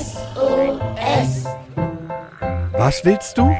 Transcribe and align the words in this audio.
SOS. 0.00 1.46
Was 2.78 3.04
willst 3.04 3.36
du? 3.36 3.50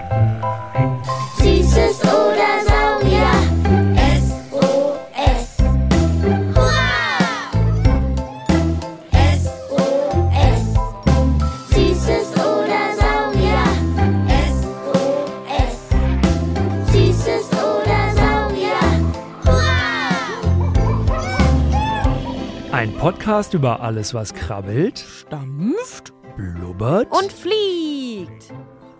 Podcast 23.10 23.54
über 23.54 23.80
alles, 23.80 24.14
was 24.14 24.32
krabbelt, 24.32 25.00
Stampft 25.00 26.12
blubbert. 26.36 27.10
und 27.10 27.32
fliegt. 27.32 28.52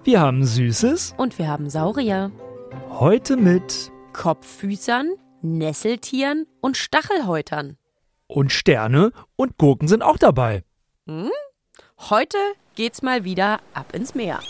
wir 0.02 0.20
haben 0.20 0.44
Süßes. 0.44 1.14
Und 1.16 1.38
wir 1.38 1.46
haben 1.46 1.70
Saurier, 1.70 2.32
Heute 2.88 3.36
mit 3.36 3.92
Kopffüßern, 4.12 5.14
Nesseltieren 5.42 6.48
und 6.60 6.76
Stachelhäutern. 6.76 7.76
und 8.26 8.50
Sterne 8.50 9.12
und 9.36 9.56
Gurken 9.58 9.86
sind 9.86 10.02
auch 10.02 10.18
dabei. 10.18 10.64
Heute 12.00 12.38
geht's 12.74 13.02
mal 13.02 13.22
wieder 13.22 13.60
ab 13.74 13.94
ins 13.94 14.16
Meer. 14.16 14.40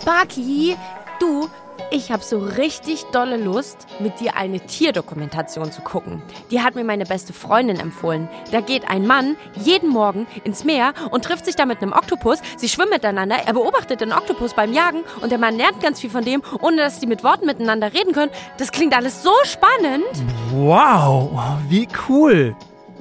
Sparky, 0.00 0.76
du, 1.20 1.48
ich 1.90 2.12
hab 2.12 2.22
so 2.22 2.38
richtig 2.38 3.04
dolle 3.12 3.36
Lust, 3.36 3.86
mit 4.00 4.20
dir 4.20 4.36
eine 4.36 4.60
Tierdokumentation 4.60 5.72
zu 5.72 5.82
gucken. 5.82 6.22
Die 6.50 6.60
hat 6.60 6.74
mir 6.74 6.84
meine 6.84 7.04
beste 7.04 7.32
Freundin 7.32 7.80
empfohlen. 7.80 8.28
Da 8.52 8.60
geht 8.60 8.88
ein 8.88 9.06
Mann 9.06 9.36
jeden 9.54 9.90
Morgen 9.90 10.26
ins 10.44 10.64
Meer 10.64 10.92
und 11.10 11.24
trifft 11.24 11.44
sich 11.46 11.56
da 11.56 11.66
mit 11.66 11.80
einem 11.82 11.92
Oktopus. 11.92 12.40
Sie 12.56 12.68
schwimmen 12.68 12.90
miteinander, 12.90 13.36
er 13.46 13.52
beobachtet 13.52 14.00
den 14.00 14.12
Oktopus 14.12 14.54
beim 14.54 14.72
Jagen 14.72 15.02
und 15.20 15.30
der 15.30 15.38
Mann 15.38 15.56
lernt 15.56 15.80
ganz 15.80 16.00
viel 16.00 16.10
von 16.10 16.24
dem, 16.24 16.42
ohne 16.60 16.76
dass 16.76 17.00
sie 17.00 17.06
mit 17.06 17.24
Worten 17.24 17.46
miteinander 17.46 17.92
reden 17.92 18.12
können. 18.12 18.32
Das 18.58 18.72
klingt 18.72 18.94
alles 18.94 19.22
so 19.22 19.32
spannend. 19.44 20.04
Wow, 20.52 21.30
wie 21.68 21.88
cool. 22.08 22.56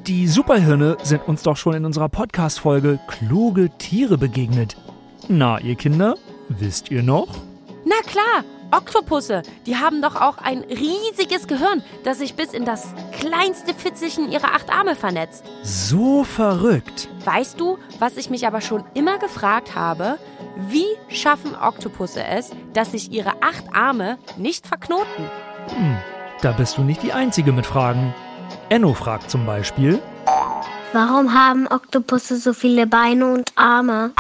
Die 0.06 0.28
Superhirne 0.28 0.98
sind 1.04 1.28
uns 1.28 1.44
doch 1.44 1.58
schon 1.58 1.74
in 1.74 1.86
unserer 1.86 2.08
Podcast-Folge 2.08 3.00
Kluge 3.08 3.70
Tiere 3.78 4.18
begegnet. 4.18 4.78
Na, 5.28 5.60
ihr 5.60 5.76
Kinder, 5.76 6.16
wisst 6.48 6.92
ihr 6.92 7.04
noch? 7.04 7.28
Na 7.84 7.96
klar, 8.06 8.44
Oktopusse, 8.72 9.44
die 9.66 9.78
haben 9.78 10.02
doch 10.02 10.16
auch 10.16 10.38
ein 10.40 10.62
riesiges 10.64 11.48
Gehirn, 11.48 11.84
das 12.04 12.20
sich 12.20 12.36
bis 12.36 12.54
in 12.54 12.66
das 12.66 12.94
kleinste 13.18 13.74
Fitzelchen 13.74 14.30
ihrer 14.30 14.54
acht 14.54 14.70
Arme 14.70 14.96
vernetzt. 14.96 15.46
So 15.64 16.24
verrückt. 16.24 17.08
Weißt 17.24 17.60
du, 17.60 17.78
was 18.00 18.18
ich 18.18 18.30
mich 18.30 18.46
aber 18.46 18.62
schon 18.62 18.84
immer 18.94 19.20
gefragt 19.20 19.76
habe? 19.76 20.18
Wie 20.68 20.86
schaffen 21.08 21.56
Oktopusse 21.56 22.24
es, 22.24 22.52
dass 22.74 22.92
sich 22.92 23.12
ihre 23.12 23.42
acht 23.42 23.64
Arme 23.74 24.18
nicht 24.36 24.68
verknoten? 24.68 25.30
Da 26.42 26.52
bist 26.52 26.78
du 26.78 26.82
nicht 26.82 27.04
die 27.04 27.14
Einzige 27.14 27.54
mit 27.54 27.66
Fragen. 27.66 28.14
Enno 28.70 28.94
fragt 28.94 29.32
zum 29.32 29.46
Beispiel, 29.46 30.02
Warum 30.94 31.34
haben 31.34 31.68
Oktopusse 31.68 32.38
so 32.38 32.54
viele 32.54 32.88
Beine 32.88 33.34
und 33.34 33.52
Arme? 33.56 34.12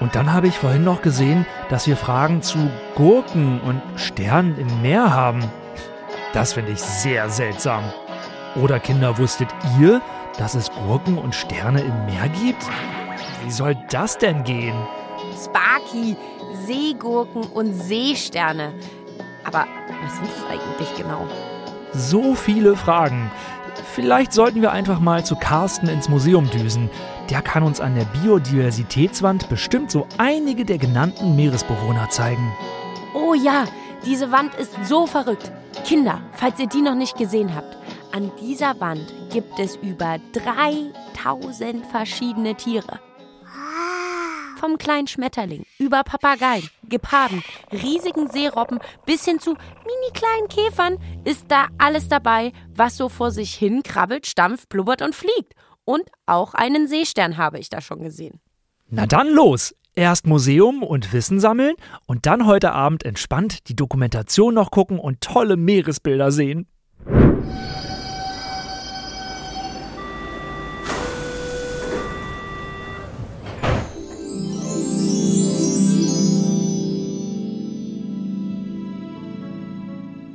Und 0.00 0.14
dann 0.14 0.32
habe 0.32 0.48
ich 0.48 0.58
vorhin 0.58 0.84
noch 0.84 1.00
gesehen, 1.00 1.46
dass 1.70 1.86
wir 1.86 1.96
Fragen 1.96 2.42
zu 2.42 2.70
Gurken 2.94 3.60
und 3.60 3.80
Sternen 3.96 4.58
im 4.58 4.82
Meer 4.82 5.14
haben. 5.14 5.42
Das 6.32 6.52
finde 6.52 6.72
ich 6.72 6.80
sehr 6.80 7.30
seltsam. 7.30 7.82
Oder 8.56 8.78
Kinder, 8.78 9.18
wusstet 9.18 9.48
ihr, 9.80 10.02
dass 10.38 10.54
es 10.54 10.70
Gurken 10.70 11.16
und 11.18 11.34
Sterne 11.34 11.80
im 11.80 12.06
Meer 12.06 12.28
gibt? 12.28 12.62
Wie 13.44 13.50
soll 13.50 13.76
das 13.90 14.18
denn 14.18 14.44
gehen? 14.44 14.76
Sparky, 15.42 16.16
Seegurken 16.66 17.44
und 17.44 17.72
Seesterne. 17.72 18.74
Aber 19.44 19.66
was 20.02 20.16
sind 20.16 20.28
das 20.28 20.50
eigentlich 20.50 20.94
genau? 20.96 21.26
So 21.92 22.34
viele 22.34 22.76
Fragen. 22.76 23.30
Vielleicht 23.84 24.32
sollten 24.32 24.62
wir 24.62 24.72
einfach 24.72 25.00
mal 25.00 25.24
zu 25.24 25.36
Carsten 25.36 25.88
ins 25.88 26.08
Museum 26.08 26.50
düsen. 26.50 26.90
Der 27.30 27.42
kann 27.42 27.62
uns 27.62 27.80
an 27.80 27.94
der 27.94 28.04
Biodiversitätswand 28.04 29.48
bestimmt 29.48 29.90
so 29.90 30.06
einige 30.18 30.64
der 30.64 30.78
genannten 30.78 31.36
Meeresbewohner 31.36 32.08
zeigen. 32.10 32.52
Oh 33.14 33.34
ja, 33.34 33.64
diese 34.04 34.30
Wand 34.30 34.54
ist 34.54 34.72
so 34.84 35.06
verrückt. 35.06 35.50
Kinder, 35.84 36.20
falls 36.32 36.58
ihr 36.58 36.68
die 36.68 36.82
noch 36.82 36.94
nicht 36.94 37.16
gesehen 37.16 37.54
habt, 37.54 37.76
an 38.12 38.30
dieser 38.40 38.78
Wand 38.80 39.12
gibt 39.30 39.58
es 39.58 39.76
über 39.76 40.18
3000 40.32 41.86
verschiedene 41.86 42.54
Tiere. 42.54 43.00
Vom 44.56 44.78
kleinen 44.78 45.06
Schmetterling 45.06 45.64
über 45.78 46.02
Papageien, 46.02 46.68
Geparden, 46.88 47.44
riesigen 47.70 48.30
Seerobben 48.30 48.78
bis 49.04 49.24
hin 49.24 49.38
zu 49.38 49.50
mini 49.50 50.12
kleinen 50.14 50.48
Käfern 50.48 50.98
ist 51.24 51.44
da 51.48 51.66
alles 51.76 52.08
dabei, 52.08 52.52
was 52.74 52.96
so 52.96 53.10
vor 53.10 53.30
sich 53.30 53.54
hin 53.54 53.82
krabbelt, 53.82 54.26
stampft, 54.26 54.70
blubbert 54.70 55.02
und 55.02 55.14
fliegt. 55.14 55.52
Und 55.84 56.04
auch 56.24 56.54
einen 56.54 56.88
Seestern 56.88 57.36
habe 57.36 57.58
ich 57.58 57.68
da 57.68 57.80
schon 57.80 58.02
gesehen. 58.02 58.40
Na 58.88 59.06
dann 59.06 59.28
los! 59.28 59.74
Erst 59.94 60.26
Museum 60.26 60.82
und 60.82 61.12
Wissen 61.14 61.40
sammeln 61.40 61.74
und 62.06 62.26
dann 62.26 62.46
heute 62.46 62.72
Abend 62.72 63.02
entspannt 63.04 63.68
die 63.68 63.76
Dokumentation 63.76 64.52
noch 64.52 64.70
gucken 64.70 64.98
und 64.98 65.22
tolle 65.22 65.56
Meeresbilder 65.56 66.30
sehen. 66.32 66.66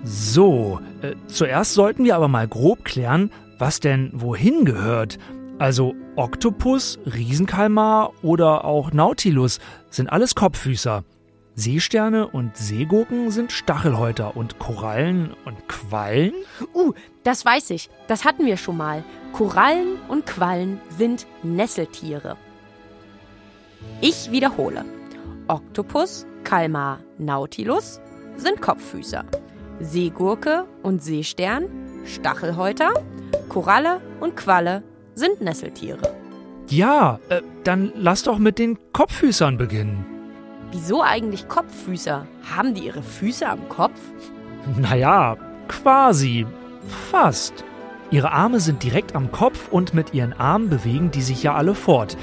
So, 0.03 0.79
äh, 1.01 1.13
zuerst 1.27 1.73
sollten 1.73 2.03
wir 2.03 2.15
aber 2.15 2.27
mal 2.27 2.47
grob 2.47 2.83
klären, 2.85 3.31
was 3.59 3.79
denn 3.79 4.09
wohin 4.13 4.65
gehört. 4.65 5.19
Also 5.59 5.93
Oktopus, 6.15 6.97
Riesenkalmar 7.05 8.13
oder 8.23 8.65
auch 8.65 8.91
Nautilus 8.91 9.59
sind 9.91 10.11
alles 10.11 10.33
Kopffüßer. 10.33 11.03
Seesterne 11.53 12.27
und 12.27 12.57
Seegurken 12.57 13.29
sind 13.29 13.51
Stachelhäuter 13.51 14.35
und 14.35 14.57
Korallen 14.57 15.35
und 15.45 15.67
Quallen? 15.67 16.33
Uh, 16.73 16.93
das 17.23 17.45
weiß 17.45 17.69
ich. 17.71 17.89
Das 18.07 18.25
hatten 18.25 18.45
wir 18.45 18.57
schon 18.57 18.77
mal. 18.77 19.03
Korallen 19.33 19.97
und 20.07 20.25
Quallen 20.25 20.81
sind 20.97 21.27
Nesseltiere. 21.43 22.37
Ich 23.99 24.31
wiederhole. 24.31 24.85
Oktopus, 25.47 26.25
Kalmar, 26.43 26.99
Nautilus 27.19 27.99
sind 28.37 28.61
Kopffüßer. 28.61 29.25
Seegurke 29.81 30.65
und 30.83 31.03
Seestern, 31.03 31.65
Stachelhäuter. 32.05 32.91
Koralle 33.49 34.01
und 34.19 34.37
Qualle 34.37 34.83
sind 35.15 35.41
Nesseltiere. 35.41 36.01
Ja, 36.69 37.19
äh, 37.29 37.41
dann 37.63 37.91
lass 37.95 38.23
doch 38.23 38.37
mit 38.37 38.59
den 38.59 38.77
Kopffüßern 38.93 39.57
beginnen. 39.57 40.05
Wieso 40.71 41.01
eigentlich 41.01 41.47
Kopffüßer? 41.49 42.25
Haben 42.55 42.73
die 42.73 42.85
ihre 42.85 43.03
Füße 43.03 43.47
am 43.47 43.67
Kopf? 43.69 43.99
Naja, 44.77 45.37
quasi. 45.67 46.45
Fast. 47.09 47.65
Ihre 48.11 48.31
Arme 48.31 48.59
sind 48.59 48.83
direkt 48.83 49.15
am 49.15 49.31
Kopf 49.31 49.69
und 49.71 49.95
mit 49.95 50.13
ihren 50.13 50.33
Armen 50.33 50.69
bewegen 50.69 51.09
die 51.09 51.23
sich 51.23 51.41
ja 51.41 51.55
alle 51.55 51.73
fort. 51.73 52.15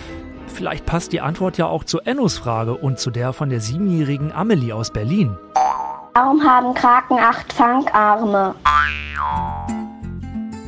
Vielleicht 0.46 0.86
passt 0.86 1.12
die 1.12 1.20
Antwort 1.20 1.58
ja 1.58 1.66
auch 1.66 1.82
zu 1.82 2.00
Ennos 2.00 2.38
Frage 2.38 2.76
und 2.76 2.98
zu 2.98 3.10
der 3.10 3.32
von 3.32 3.48
der 3.48 3.60
siebenjährigen 3.60 4.32
Amelie 4.32 4.72
aus 4.72 4.92
Berlin. 4.92 5.36
Warum 6.20 6.42
haben 6.42 6.74
Kraken 6.74 7.16
acht 7.16 7.52
Fangarme? 7.52 8.52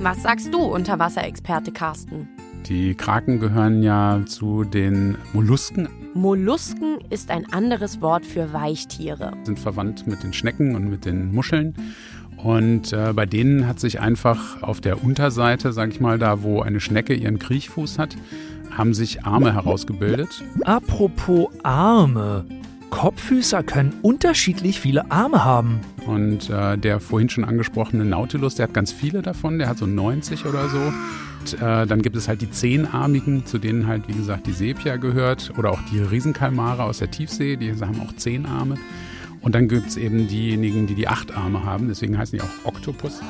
Was 0.01 0.23
sagst 0.23 0.55
du, 0.55 0.61
Unterwasserexperte 0.61 1.73
Carsten? 1.73 2.29
Die 2.69 2.95
Kraken 2.95 3.41
gehören 3.41 3.83
ja 3.83 4.21
zu 4.27 4.63
den 4.63 5.19
Mollusken, 5.33 5.89
Mollusken 6.15 6.99
ist 7.11 7.33
ein 7.33 7.53
anderes 7.53 8.01
Wort 8.01 8.25
für 8.25 8.53
Weichtiere. 8.53 9.33
sind 9.43 9.59
verwandt 9.59 10.07
mit 10.07 10.23
den 10.23 10.33
Schnecken 10.33 10.77
und 10.77 10.89
mit 10.89 11.05
den 11.05 11.35
Muscheln. 11.35 11.75
Und 12.37 12.93
äh, 12.93 13.13
bei 13.13 13.27
denen 13.27 13.67
hat 13.67 13.81
sich 13.81 13.99
einfach 13.99 14.63
auf 14.63 14.81
der 14.81 15.03
Unterseite, 15.03 15.73
sag 15.73 15.91
ich 15.91 16.01
mal, 16.01 16.21
da 16.21 16.45
wo 16.45 16.63
eine 16.63 16.79
Schnecke 16.79 17.13
ihren 17.13 17.41
Kriechfuß 17.41 17.99
hat, 17.99 18.15
haben 18.71 18.95
sich 18.95 19.25
Arme 19.25 19.53
herausgebildet. 19.53 20.45
Apropos 20.65 21.49
Arme. 21.65 22.45
Kopffüßer 22.91 23.63
können 23.63 23.95
unterschiedlich 24.03 24.81
viele 24.81 25.11
Arme 25.11 25.45
haben. 25.45 25.81
Und 26.07 26.51
äh, 26.51 26.77
der 26.77 27.01
vorhin 27.01 27.29
schon 27.29 27.45
angesprochene 27.45 28.05
Nautilus, 28.05 28.57
der 28.57 28.69
hat 28.69 28.75
ganz 28.75 28.93
viele 28.93 29.23
davon, 29.23 29.59
der 29.59 29.69
hat 29.69 29.79
so 29.79 29.87
90 29.87 30.45
oder 30.47 30.69
so. 30.69 30.79
Und, 30.79 31.55
äh, 31.63 31.87
dann 31.87 32.03
gibt 32.03 32.17
es 32.17 32.29
halt 32.29 32.43
die 32.43 32.51
zehnarmigen, 32.51 33.47
zu 33.47 33.59
denen 33.59 33.87
halt, 33.87 34.09
wie 34.09 34.13
gesagt, 34.13 34.47
die 34.47 34.53
Sepia 34.53 34.97
gehört. 34.97 35.53
Oder 35.57 35.71
auch 35.71 35.81
die 35.91 36.01
Riesenkalmare 36.01 36.83
aus 36.83 36.99
der 36.99 37.11
Tiefsee, 37.11 37.57
die 37.57 37.73
haben 37.73 38.01
auch 38.01 38.15
zehn 38.17 38.45
Arme. 38.45 38.75
Und 39.41 39.55
dann 39.55 39.69
gibt 39.69 39.89
es 39.89 39.97
eben 39.97 40.29
diejenigen, 40.29 40.87
die 40.87 40.95
die 40.95 41.09
acht 41.09 41.35
Arme 41.35 41.65
haben, 41.65 41.89
deswegen 41.89 42.19
heißen 42.19 42.39
die 42.39 42.45
auch 42.45 42.65
Oktopus. 42.65 43.21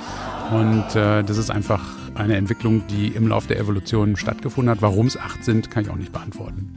Und 0.50 0.96
äh, 0.96 1.22
das 1.22 1.38
ist 1.38 1.50
einfach 1.50 1.82
eine 2.16 2.34
Entwicklung, 2.34 2.82
die 2.88 3.08
im 3.08 3.28
Laufe 3.28 3.46
der 3.46 3.60
Evolution 3.60 4.16
stattgefunden 4.16 4.70
hat. 4.70 4.82
Warum 4.82 5.06
es 5.06 5.16
acht 5.16 5.44
sind, 5.44 5.70
kann 5.70 5.84
ich 5.84 5.90
auch 5.90 5.96
nicht 5.96 6.12
beantworten. 6.12 6.74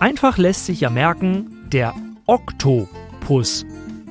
Einfach 0.00 0.38
lässt 0.38 0.66
sich 0.66 0.80
ja 0.80 0.90
merken, 0.90 1.46
der 1.72 1.94
Oktopus. 2.26 3.66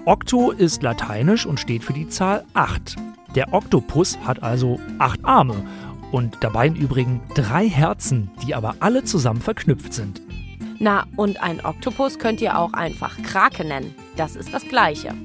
Okto 0.05 0.51
ist 0.51 0.83
lateinisch 0.83 1.47
und 1.47 1.59
steht 1.59 1.83
für 1.83 1.93
die 1.93 2.07
Zahl 2.07 2.45
8. 2.53 2.95
Der 3.33 3.51
Oktopus 3.53 4.19
hat 4.23 4.43
also 4.43 4.79
acht 4.99 5.25
Arme 5.25 5.55
und 6.11 6.37
dabei 6.41 6.67
im 6.67 6.75
Übrigen 6.75 7.21
drei 7.33 7.67
Herzen, 7.67 8.29
die 8.43 8.53
aber 8.53 8.75
alle 8.81 9.03
zusammen 9.03 9.41
verknüpft 9.41 9.95
sind. 9.95 10.21
Na, 10.77 11.05
und 11.15 11.41
ein 11.41 11.65
Oktopus 11.65 12.19
könnt 12.19 12.39
ihr 12.39 12.59
auch 12.59 12.73
einfach 12.73 13.17
Krake 13.23 13.65
nennen. 13.65 13.95
Das 14.15 14.35
ist 14.35 14.53
das 14.53 14.63
Gleiche. 14.67 15.15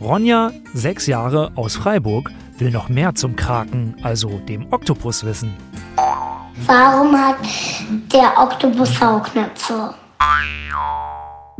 Ronja, 0.00 0.52
sechs 0.72 1.06
Jahre 1.06 1.52
aus 1.56 1.76
Freiburg, 1.76 2.30
will 2.56 2.70
noch 2.70 2.88
mehr 2.88 3.14
zum 3.14 3.36
Kraken, 3.36 3.96
also 4.02 4.38
dem 4.48 4.72
Oktopus 4.72 5.24
wissen. 5.24 5.54
Warum 6.64 7.14
hat 7.14 7.36
der 8.10 8.32
Oktopus 8.38 8.98
Saugnäpfe? 8.98 9.94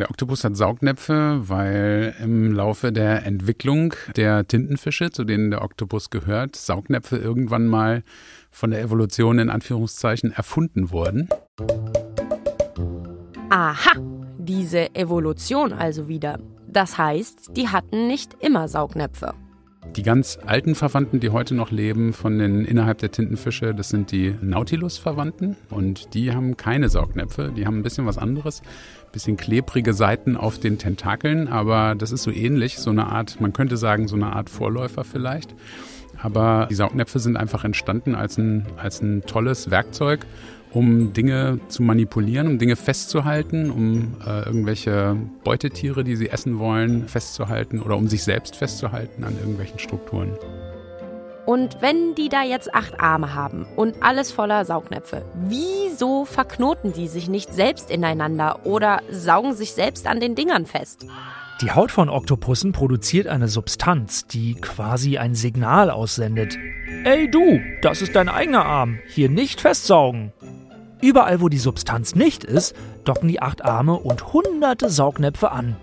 Der 0.00 0.08
Oktopus 0.08 0.44
hat 0.44 0.56
Saugnäpfe, 0.56 1.42
weil 1.42 2.14
im 2.22 2.54
Laufe 2.54 2.90
der 2.90 3.26
Entwicklung 3.26 3.92
der 4.16 4.48
Tintenfische, 4.48 5.10
zu 5.10 5.24
denen 5.24 5.50
der 5.50 5.60
Oktopus 5.60 6.08
gehört, 6.08 6.56
Saugnäpfe 6.56 7.18
irgendwann 7.18 7.66
mal 7.66 8.02
von 8.50 8.70
der 8.70 8.80
Evolution 8.80 9.38
in 9.38 9.50
Anführungszeichen 9.50 10.32
erfunden 10.32 10.90
wurden. 10.90 11.28
Aha, 13.50 14.00
diese 14.38 14.94
Evolution 14.94 15.74
also 15.74 16.08
wieder. 16.08 16.38
Das 16.66 16.96
heißt, 16.96 17.54
die 17.54 17.68
hatten 17.68 18.06
nicht 18.06 18.42
immer 18.42 18.68
Saugnäpfe. 18.68 19.34
Die 19.96 20.02
ganz 20.02 20.38
alten 20.44 20.74
Verwandten, 20.74 21.20
die 21.20 21.30
heute 21.30 21.54
noch 21.54 21.70
leben 21.70 22.12
von 22.12 22.38
den 22.38 22.64
innerhalb 22.64 22.98
der 22.98 23.10
Tintenfische, 23.10 23.74
das 23.74 23.88
sind 23.88 24.12
die 24.12 24.34
Nautilus-Verwandten. 24.40 25.56
Und 25.70 26.14
die 26.14 26.32
haben 26.32 26.56
keine 26.56 26.88
Saugnäpfe, 26.88 27.50
die 27.56 27.66
haben 27.66 27.78
ein 27.78 27.82
bisschen 27.82 28.06
was 28.06 28.18
anderes, 28.18 28.60
ein 28.60 29.12
bisschen 29.12 29.36
klebrige 29.36 29.94
Seiten 29.94 30.36
auf 30.36 30.58
den 30.58 30.78
Tentakeln, 30.78 31.48
aber 31.48 31.94
das 31.96 32.12
ist 32.12 32.22
so 32.22 32.30
ähnlich, 32.30 32.78
so 32.78 32.90
eine 32.90 33.06
Art, 33.06 33.40
man 33.40 33.52
könnte 33.52 33.76
sagen, 33.76 34.06
so 34.06 34.16
eine 34.16 34.34
Art 34.34 34.50
Vorläufer 34.50 35.02
vielleicht. 35.02 35.54
Aber 36.22 36.66
die 36.70 36.74
Saugnäpfe 36.74 37.18
sind 37.18 37.36
einfach 37.36 37.64
entstanden 37.64 38.14
als 38.14 38.36
ein, 38.36 38.66
als 38.76 39.00
ein 39.00 39.22
tolles 39.22 39.70
Werkzeug, 39.70 40.26
um 40.72 41.12
Dinge 41.12 41.60
zu 41.68 41.82
manipulieren, 41.82 42.46
um 42.46 42.58
Dinge 42.58 42.76
festzuhalten, 42.76 43.70
um 43.70 44.16
äh, 44.26 44.44
irgendwelche 44.44 45.16
Beutetiere, 45.44 46.04
die 46.04 46.16
sie 46.16 46.30
essen 46.30 46.58
wollen, 46.58 47.08
festzuhalten 47.08 47.80
oder 47.80 47.96
um 47.96 48.08
sich 48.08 48.22
selbst 48.22 48.56
festzuhalten 48.56 49.24
an 49.24 49.36
irgendwelchen 49.36 49.78
Strukturen. 49.78 50.36
Und 51.46 51.78
wenn 51.80 52.14
die 52.14 52.28
da 52.28 52.44
jetzt 52.44 52.72
acht 52.74 53.00
Arme 53.00 53.34
haben 53.34 53.66
und 53.74 54.02
alles 54.02 54.30
voller 54.30 54.64
Saugnäpfe, 54.64 55.24
wieso 55.34 56.24
verknoten 56.24 56.92
die 56.92 57.08
sich 57.08 57.28
nicht 57.28 57.52
selbst 57.52 57.90
ineinander 57.90 58.64
oder 58.64 59.02
saugen 59.10 59.54
sich 59.54 59.72
selbst 59.72 60.06
an 60.06 60.20
den 60.20 60.36
Dingern 60.36 60.66
fest? 60.66 61.06
Die 61.60 61.72
Haut 61.72 61.90
von 61.90 62.08
Oktopussen 62.08 62.72
produziert 62.72 63.26
eine 63.26 63.48
Substanz, 63.48 64.26
die 64.26 64.54
quasi 64.54 65.18
ein 65.18 65.34
Signal 65.34 65.90
aussendet. 65.90 66.56
Ey 67.04 67.30
du, 67.30 67.60
das 67.82 68.00
ist 68.00 68.14
dein 68.14 68.28
eigener 68.28 68.64
Arm, 68.64 68.98
hier 69.08 69.28
nicht 69.28 69.60
festsaugen. 69.60 70.32
Überall, 71.00 71.40
wo 71.40 71.48
die 71.48 71.58
Substanz 71.58 72.14
nicht 72.14 72.44
ist, 72.44 72.76
docken 73.04 73.28
die 73.28 73.40
acht 73.40 73.64
Arme 73.64 73.94
und 73.94 74.32
hunderte 74.32 74.90
Saugnäpfe 74.90 75.50
an. 75.50 75.76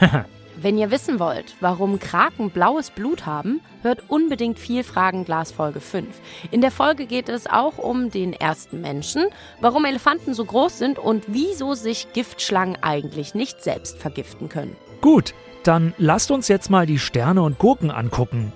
Wenn 0.60 0.76
ihr 0.76 0.90
wissen 0.90 1.20
wollt, 1.20 1.54
warum 1.60 2.00
Kraken 2.00 2.50
blaues 2.50 2.90
Blut 2.90 3.26
haben, 3.26 3.60
hört 3.82 4.02
unbedingt 4.08 4.58
viel 4.58 4.82
Fragenglas 4.82 5.52
Folge 5.52 5.78
5. 5.78 6.08
In 6.50 6.60
der 6.60 6.72
Folge 6.72 7.06
geht 7.06 7.28
es 7.28 7.46
auch 7.46 7.78
um 7.78 8.10
den 8.10 8.32
ersten 8.32 8.80
Menschen, 8.80 9.26
warum 9.60 9.84
Elefanten 9.84 10.34
so 10.34 10.44
groß 10.44 10.76
sind 10.76 10.98
und 10.98 11.24
wieso 11.28 11.74
sich 11.74 12.12
Giftschlangen 12.12 12.76
eigentlich 12.82 13.36
nicht 13.36 13.62
selbst 13.62 13.98
vergiften 13.98 14.48
können. 14.48 14.76
Gut, 15.00 15.32
dann 15.62 15.94
lasst 15.96 16.32
uns 16.32 16.48
jetzt 16.48 16.70
mal 16.70 16.86
die 16.86 16.98
Sterne 16.98 17.42
und 17.42 17.58
Gurken 17.58 17.92
angucken. 17.92 18.52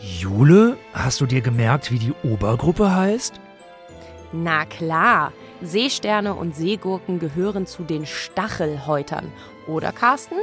Jule, 0.00 0.78
hast 0.94 1.20
du 1.20 1.26
dir 1.26 1.42
gemerkt, 1.42 1.92
wie 1.92 1.98
die 1.98 2.14
Obergruppe 2.24 2.94
heißt? 2.94 3.40
Na 4.42 4.66
klar, 4.66 5.32
Seesterne 5.62 6.34
und 6.34 6.54
Seegurken 6.54 7.18
gehören 7.18 7.64
zu 7.66 7.84
den 7.84 8.04
Stachelhäutern. 8.04 9.32
Oder 9.66 9.92
Carsten? 9.92 10.36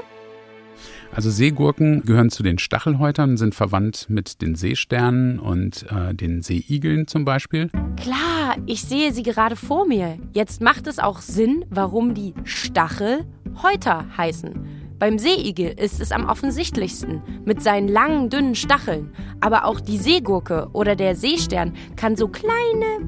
Also 1.12 1.30
Seegurken 1.30 2.04
gehören 2.04 2.32
zu 2.32 2.42
den 2.42 2.58
Stachelhäutern, 2.58 3.38
sind 3.38 3.54
verwandt 3.54 4.08
mit 4.10 4.42
den 4.42 4.56
Seesternen 4.56 5.38
und 5.38 5.86
äh, 5.92 6.16
den 6.16 6.42
Seeigeln 6.42 7.06
zum 7.06 7.24
Beispiel. 7.24 7.70
Klar, 8.02 8.56
ich 8.66 8.82
sehe 8.82 9.14
sie 9.14 9.22
gerade 9.22 9.56
vor 9.56 9.86
mir. 9.86 10.18
Jetzt 10.34 10.62
macht 10.62 10.88
es 10.88 10.98
auch 10.98 11.20
Sinn, 11.20 11.64
warum 11.70 12.16
die 12.16 12.34
Stachelhäuter 12.46 14.06
heißen. 14.18 14.84
Beim 14.98 15.20
Seeigel 15.20 15.74
ist 15.78 16.02
es 16.02 16.12
am 16.12 16.26
offensichtlichsten, 16.26 17.22
mit 17.46 17.62
seinen 17.62 17.90
langen, 17.90 18.30
dünnen 18.30 18.56
Stacheln. 18.56 19.14
Aber 19.40 19.66
auch 19.66 19.80
die 19.80 19.98
Seegurke 19.98 20.70
oder 20.74 20.96
der 20.96 21.16
Seestern 21.16 21.74
kann 21.96 22.16
so 22.16 22.28
kleine, 22.28 23.08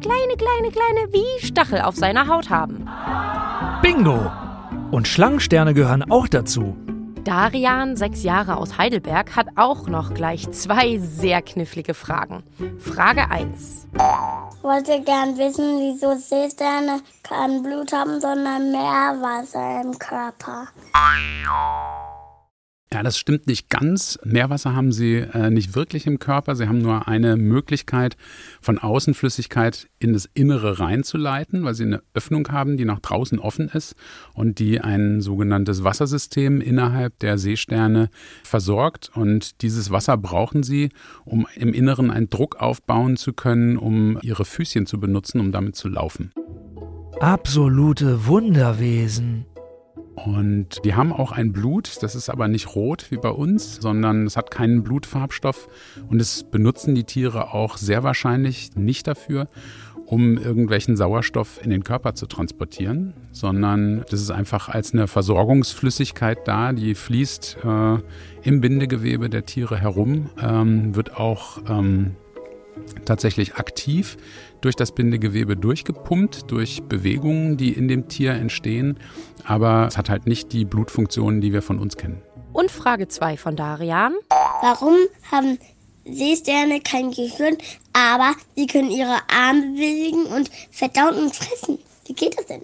kleine, 0.00 0.36
kleine, 0.36 0.70
kleine 0.70 1.12
wie 1.12 1.46
Stachel 1.46 1.80
auf 1.80 1.96
seiner 1.96 2.26
Haut 2.26 2.50
haben. 2.50 2.88
Bingo! 3.82 4.30
Und 4.90 5.06
Schlangensterne 5.06 5.74
gehören 5.74 6.10
auch 6.10 6.28
dazu. 6.28 6.76
Darian, 7.24 7.94
sechs 7.94 8.22
Jahre 8.22 8.56
aus 8.56 8.78
Heidelberg, 8.78 9.36
hat 9.36 9.48
auch 9.56 9.86
noch 9.86 10.14
gleich 10.14 10.50
zwei 10.50 10.96
sehr 10.98 11.42
knifflige 11.42 11.92
Fragen. 11.92 12.42
Frage 12.78 13.30
1. 13.30 13.86
wollte 14.62 15.00
gern 15.02 15.36
wissen, 15.36 15.78
wieso 15.78 16.16
Seesterne 16.16 17.00
kein 17.22 17.62
Blut 17.62 17.92
haben, 17.92 18.20
sondern 18.20 18.72
Meerwasser 18.72 19.82
im 19.82 19.98
Körper. 19.98 20.68
Ja, 22.90 23.02
das 23.02 23.18
stimmt 23.18 23.46
nicht 23.46 23.68
ganz. 23.68 24.18
Meerwasser 24.24 24.74
haben 24.74 24.92
sie 24.92 25.16
äh, 25.16 25.50
nicht 25.50 25.74
wirklich 25.74 26.06
im 26.06 26.18
Körper. 26.18 26.56
Sie 26.56 26.68
haben 26.68 26.78
nur 26.78 27.06
eine 27.06 27.36
Möglichkeit, 27.36 28.16
von 28.62 28.78
Außenflüssigkeit 28.78 29.88
in 29.98 30.14
das 30.14 30.26
Innere 30.32 30.80
reinzuleiten, 30.80 31.64
weil 31.64 31.74
sie 31.74 31.84
eine 31.84 32.02
Öffnung 32.14 32.48
haben, 32.48 32.78
die 32.78 32.86
nach 32.86 33.00
draußen 33.00 33.38
offen 33.40 33.68
ist 33.68 33.94
und 34.32 34.58
die 34.58 34.80
ein 34.80 35.20
sogenanntes 35.20 35.84
Wassersystem 35.84 36.62
innerhalb 36.62 37.18
der 37.18 37.36
Seesterne 37.36 38.08
versorgt. 38.42 39.10
Und 39.14 39.60
dieses 39.60 39.90
Wasser 39.90 40.16
brauchen 40.16 40.62
sie, 40.62 40.88
um 41.26 41.46
im 41.56 41.74
Inneren 41.74 42.10
einen 42.10 42.30
Druck 42.30 42.56
aufbauen 42.56 43.18
zu 43.18 43.34
können, 43.34 43.76
um 43.76 44.18
ihre 44.22 44.46
Füßchen 44.46 44.86
zu 44.86 44.98
benutzen, 44.98 45.40
um 45.40 45.52
damit 45.52 45.76
zu 45.76 45.88
laufen. 45.88 46.32
Absolute 47.20 48.26
Wunderwesen. 48.26 49.44
Und 50.26 50.84
die 50.84 50.94
haben 50.94 51.12
auch 51.12 51.32
ein 51.32 51.52
Blut, 51.52 52.02
das 52.02 52.14
ist 52.14 52.28
aber 52.28 52.48
nicht 52.48 52.74
rot 52.74 53.10
wie 53.10 53.16
bei 53.16 53.30
uns, 53.30 53.76
sondern 53.76 54.26
es 54.26 54.36
hat 54.36 54.50
keinen 54.50 54.82
Blutfarbstoff. 54.82 55.68
Und 56.08 56.20
es 56.20 56.44
benutzen 56.44 56.94
die 56.94 57.04
Tiere 57.04 57.52
auch 57.54 57.76
sehr 57.76 58.02
wahrscheinlich 58.02 58.76
nicht 58.76 59.06
dafür, 59.06 59.48
um 60.08 60.38
irgendwelchen 60.38 60.96
Sauerstoff 60.96 61.62
in 61.62 61.68
den 61.68 61.84
Körper 61.84 62.14
zu 62.14 62.26
transportieren, 62.26 63.12
sondern 63.30 64.04
das 64.10 64.22
ist 64.22 64.30
einfach 64.30 64.70
als 64.70 64.94
eine 64.94 65.06
Versorgungsflüssigkeit 65.06 66.48
da, 66.48 66.72
die 66.72 66.94
fließt 66.94 67.58
äh, 67.62 67.98
im 68.42 68.60
Bindegewebe 68.62 69.28
der 69.28 69.44
Tiere 69.44 69.76
herum, 69.76 70.30
ähm, 70.40 70.96
wird 70.96 71.14
auch 71.16 71.58
ähm, 71.68 72.16
tatsächlich 73.04 73.56
aktiv 73.56 74.16
durch 74.60 74.76
das 74.76 74.92
Bindegewebe 74.92 75.56
durchgepumpt, 75.56 76.50
durch 76.50 76.82
Bewegungen, 76.82 77.56
die 77.56 77.72
in 77.72 77.88
dem 77.88 78.08
Tier 78.08 78.32
entstehen. 78.32 78.98
Aber 79.44 79.86
es 79.86 79.96
hat 79.96 80.10
halt 80.10 80.26
nicht 80.26 80.52
die 80.52 80.64
Blutfunktionen, 80.64 81.40
die 81.40 81.52
wir 81.52 81.62
von 81.62 81.78
uns 81.78 81.96
kennen. 81.96 82.22
Und 82.52 82.70
Frage 82.70 83.08
2 83.08 83.36
von 83.36 83.56
Darian. 83.56 84.14
Warum 84.62 84.94
haben 85.30 85.58
Seesterne 86.04 86.80
kein 86.80 87.10
Gehirn, 87.10 87.56
aber 87.92 88.32
sie 88.56 88.66
können 88.66 88.90
ihre 88.90 89.18
Arme 89.28 89.72
bewegen 89.72 90.24
und 90.26 90.50
verdauen 90.70 91.16
und 91.16 91.36
fressen? 91.36 91.78
Wie 92.06 92.14
geht 92.14 92.38
das 92.38 92.46
denn? 92.46 92.62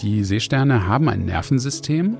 Die 0.00 0.24
Seesterne 0.24 0.86
haben 0.86 1.08
ein 1.08 1.26
Nervensystem. 1.26 2.18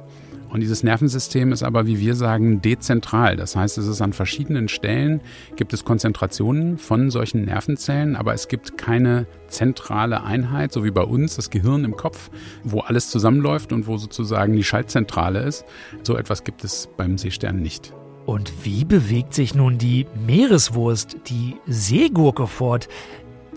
Und 0.54 0.60
dieses 0.60 0.84
Nervensystem 0.84 1.50
ist 1.50 1.64
aber, 1.64 1.88
wie 1.88 1.98
wir 1.98 2.14
sagen, 2.14 2.62
dezentral. 2.62 3.34
Das 3.34 3.56
heißt, 3.56 3.76
es 3.76 3.88
ist 3.88 4.00
an 4.00 4.12
verschiedenen 4.12 4.68
Stellen, 4.68 5.20
gibt 5.56 5.72
es 5.72 5.84
Konzentrationen 5.84 6.78
von 6.78 7.10
solchen 7.10 7.44
Nervenzellen, 7.44 8.14
aber 8.14 8.34
es 8.34 8.46
gibt 8.46 8.78
keine 8.78 9.26
zentrale 9.48 10.22
Einheit, 10.22 10.70
so 10.70 10.84
wie 10.84 10.92
bei 10.92 11.02
uns 11.02 11.34
das 11.34 11.50
Gehirn 11.50 11.82
im 11.82 11.96
Kopf, 11.96 12.30
wo 12.62 12.78
alles 12.78 13.10
zusammenläuft 13.10 13.72
und 13.72 13.88
wo 13.88 13.96
sozusagen 13.96 14.52
die 14.52 14.62
Schaltzentrale 14.62 15.40
ist. 15.40 15.64
So 16.04 16.16
etwas 16.16 16.44
gibt 16.44 16.62
es 16.62 16.88
beim 16.96 17.18
Seestern 17.18 17.56
nicht. 17.56 17.92
Und 18.24 18.52
wie 18.64 18.84
bewegt 18.84 19.34
sich 19.34 19.56
nun 19.56 19.76
die 19.76 20.06
Meereswurst, 20.24 21.16
die 21.26 21.56
Seegurke 21.66 22.46
fort? 22.46 22.86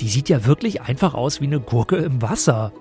Die 0.01 0.09
sieht 0.09 0.29
ja 0.29 0.47
wirklich 0.47 0.81
einfach 0.81 1.13
aus 1.13 1.41
wie 1.41 1.45
eine 1.45 1.59
Gurke 1.59 1.97
im 1.97 2.23
Wasser. 2.23 2.73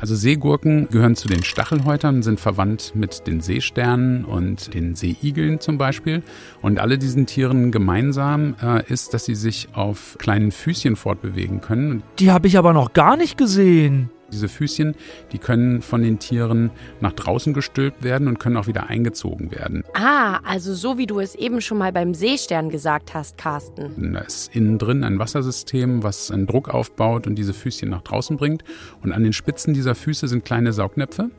Also 0.00 0.14
Seegurken 0.14 0.88
gehören 0.88 1.14
zu 1.14 1.28
den 1.28 1.44
Stachelhäutern, 1.44 2.22
sind 2.22 2.40
verwandt 2.40 2.92
mit 2.94 3.26
den 3.26 3.42
Seesternen 3.42 4.24
und 4.24 4.72
den 4.72 4.94
Seeigeln 4.94 5.60
zum 5.60 5.76
Beispiel. 5.76 6.22
Und 6.62 6.78
alle 6.78 6.96
diesen 6.96 7.26
Tieren 7.26 7.70
gemeinsam 7.70 8.54
äh, 8.62 8.82
ist, 8.90 9.12
dass 9.12 9.26
sie 9.26 9.34
sich 9.34 9.68
auf 9.74 10.16
kleinen 10.18 10.52
Füßchen 10.52 10.96
fortbewegen 10.96 11.60
können. 11.60 12.02
Die 12.18 12.30
habe 12.30 12.46
ich 12.46 12.56
aber 12.56 12.72
noch 12.72 12.94
gar 12.94 13.18
nicht 13.18 13.36
gesehen. 13.36 14.10
Diese 14.32 14.48
Füßchen, 14.48 14.94
die 15.32 15.38
können 15.38 15.82
von 15.82 16.02
den 16.02 16.18
Tieren 16.18 16.70
nach 17.00 17.12
draußen 17.12 17.52
gestülpt 17.52 18.02
werden 18.02 18.28
und 18.28 18.38
können 18.38 18.56
auch 18.56 18.66
wieder 18.66 18.88
eingezogen 18.88 19.50
werden. 19.50 19.84
Ah, 19.94 20.40
also 20.44 20.74
so 20.74 20.98
wie 20.98 21.06
du 21.06 21.20
es 21.20 21.34
eben 21.34 21.60
schon 21.60 21.78
mal 21.78 21.92
beim 21.92 22.14
Seestern 22.14 22.70
gesagt 22.70 23.14
hast, 23.14 23.38
Carsten. 23.38 24.12
Da 24.12 24.20
ist 24.20 24.54
innen 24.54 24.78
drin 24.78 25.04
ein 25.04 25.18
Wassersystem, 25.18 26.02
was 26.02 26.30
einen 26.30 26.46
Druck 26.46 26.68
aufbaut 26.68 27.26
und 27.26 27.36
diese 27.36 27.54
Füßchen 27.54 27.88
nach 27.88 28.02
draußen 28.02 28.36
bringt. 28.36 28.64
Und 29.02 29.12
an 29.12 29.22
den 29.22 29.32
Spitzen 29.32 29.74
dieser 29.74 29.94
Füße 29.94 30.28
sind 30.28 30.44
kleine 30.44 30.72
Saugnäpfe 30.72 31.30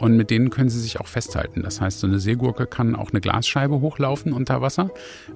und 0.00 0.16
mit 0.16 0.30
denen 0.30 0.48
können 0.48 0.70
sie 0.70 0.80
sich 0.80 0.98
auch 0.98 1.06
festhalten. 1.06 1.62
Das 1.62 1.80
heißt, 1.80 2.00
so 2.00 2.06
eine 2.06 2.18
Seegurke 2.18 2.66
kann 2.66 2.96
auch 2.96 3.10
eine 3.10 3.20
Glasscheibe 3.20 3.80
hochlaufen 3.80 4.32
unter 4.32 4.62
Wasser. 4.62 4.90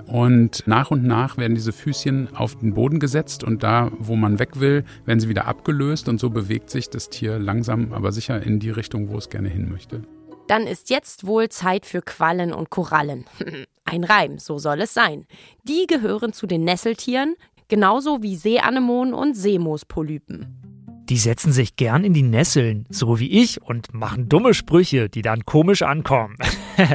Und 0.07 0.67
nach 0.67 0.91
und 0.91 1.05
nach 1.05 1.37
werden 1.37 1.55
diese 1.55 1.73
Füßchen 1.73 2.35
auf 2.35 2.59
den 2.59 2.73
Boden 2.73 2.99
gesetzt 2.99 3.45
und 3.45 3.63
da, 3.63 3.93
wo 3.99 4.17
man 4.17 4.39
weg 4.39 4.61
will, 4.61 4.85
werden 5.05 5.21
sie 5.21 5.29
wieder 5.29 5.47
abgelöst 5.47 6.09
und 6.09 6.19
so 6.19 6.31
bewegt 6.31 6.71
sich 6.71 6.89
das 6.89 7.11
Tier 7.11 7.39
langsam, 7.39 7.93
aber 7.93 8.11
sicher 8.11 8.43
in 8.43 8.59
die 8.59 8.71
Richtung, 8.71 9.11
wo 9.11 9.19
es 9.19 9.29
gerne 9.29 9.51
hin 9.51 9.71
möchte. 9.71 10.03
Dann 10.49 10.67
ist 10.67 10.89
jetzt 10.89 11.27
wohl 11.27 11.51
Zeit 11.51 11.85
für 11.85 12.01
Quallen 12.01 12.53
und 12.53 12.71
Korallen. 12.71 13.27
Ein 13.85 14.05
Reim, 14.05 14.39
so 14.39 14.59
soll 14.59 14.81
es 14.81 14.95
sein. 14.95 15.27
Die 15.65 15.87
gehören 15.87 16.33
zu 16.33 16.47
den 16.47 16.65
Nesseltieren, 16.65 17.35
genauso 17.69 18.23
wie 18.23 18.37
Seeanemonen 18.37 19.13
und 19.13 19.35
Seemoospolypen. 19.37 20.64
Die 21.09 21.19
setzen 21.19 21.53
sich 21.53 21.77
gern 21.77 22.03
in 22.03 22.15
die 22.15 22.23
Nesseln, 22.23 22.87
so 22.89 23.19
wie 23.19 23.31
ich, 23.31 23.61
und 23.61 23.93
machen 23.93 24.29
dumme 24.29 24.55
Sprüche, 24.55 25.11
die 25.11 25.23
dann 25.23 25.45
komisch 25.45 25.83
ankommen. 25.83 26.37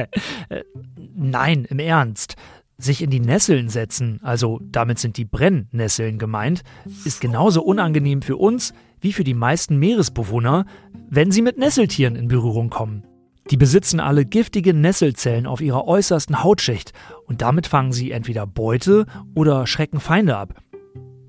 Nein, 1.14 1.64
im 1.64 1.78
Ernst. 1.78 2.34
Sich 2.76 3.02
in 3.02 3.10
die 3.10 3.20
Nesseln 3.20 3.68
setzen, 3.68 4.18
also 4.22 4.58
damit 4.62 4.98
sind 4.98 5.16
die 5.16 5.26
Brennnesseln 5.26 6.18
gemeint, 6.18 6.62
ist 7.04 7.20
genauso 7.20 7.62
unangenehm 7.62 8.22
für 8.22 8.36
uns 8.36 8.72
wie 9.00 9.12
für 9.12 9.24
die 9.24 9.34
meisten 9.34 9.76
Meeresbewohner, 9.78 10.64
wenn 11.08 11.30
sie 11.30 11.42
mit 11.42 11.58
Nesseltieren 11.58 12.16
in 12.16 12.28
Berührung 12.28 12.70
kommen. 12.70 13.04
Die 13.50 13.56
besitzen 13.56 14.00
alle 14.00 14.24
giftige 14.24 14.74
Nesselzellen 14.74 15.46
auf 15.46 15.60
ihrer 15.60 15.86
äußersten 15.86 16.42
Hautschicht 16.42 16.92
und 17.26 17.42
damit 17.42 17.66
fangen 17.66 17.92
sie 17.92 18.12
entweder 18.12 18.46
Beute 18.46 19.06
oder 19.34 19.66
schrecken 19.66 20.00
Feinde 20.00 20.36
ab. 20.36 20.54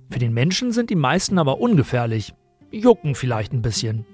Für 0.10 0.20
den 0.20 0.34
Menschen 0.34 0.72
sind 0.72 0.90
die 0.90 0.96
meisten 0.96 1.40
aber 1.40 1.60
ungefährlich, 1.60 2.34
jucken 2.72 3.16
vielleicht 3.16 3.54
ein 3.54 3.62
bisschen. 3.62 4.06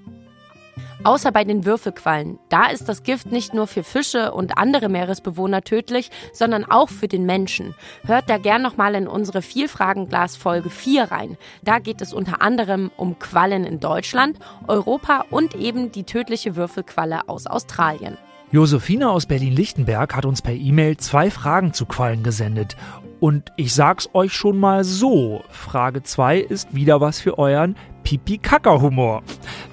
Außer 1.04 1.30
bei 1.30 1.44
den 1.44 1.64
Würfelquallen. 1.64 2.40
Da 2.48 2.66
ist 2.66 2.88
das 2.88 3.04
Gift 3.04 3.30
nicht 3.30 3.54
nur 3.54 3.68
für 3.68 3.84
Fische 3.84 4.32
und 4.32 4.58
andere 4.58 4.88
Meeresbewohner 4.88 5.62
tödlich, 5.62 6.10
sondern 6.32 6.64
auch 6.64 6.88
für 6.88 7.06
den 7.06 7.24
Menschen. 7.24 7.74
Hört 8.04 8.28
da 8.28 8.38
gern 8.38 8.62
nochmal 8.62 8.96
in 8.96 9.06
unsere 9.06 9.40
Vielfragenglas 9.40 10.36
Folge 10.36 10.70
4 10.70 11.04
rein. 11.04 11.38
Da 11.62 11.78
geht 11.78 12.00
es 12.00 12.12
unter 12.12 12.42
anderem 12.42 12.90
um 12.96 13.18
Quallen 13.18 13.64
in 13.64 13.78
Deutschland, 13.78 14.38
Europa 14.66 15.24
und 15.30 15.54
eben 15.54 15.92
die 15.92 16.04
tödliche 16.04 16.56
Würfelqualle 16.56 17.28
aus 17.28 17.46
Australien. 17.46 18.18
Josephine 18.50 19.10
aus 19.10 19.26
Berlin-Lichtenberg 19.26 20.16
hat 20.16 20.24
uns 20.24 20.40
per 20.40 20.54
E-Mail 20.54 20.96
zwei 20.96 21.30
Fragen 21.30 21.74
zu 21.74 21.84
Quallen 21.84 22.22
gesendet. 22.22 22.78
Und 23.20 23.52
ich 23.56 23.74
sag's 23.74 24.08
euch 24.14 24.32
schon 24.32 24.58
mal 24.58 24.84
so: 24.84 25.42
Frage 25.50 26.02
2 26.02 26.38
ist 26.38 26.74
wieder 26.74 27.02
was 27.02 27.20
für 27.20 27.38
euren 27.38 27.76
Pipi-Kaka-Humor. 28.04 29.22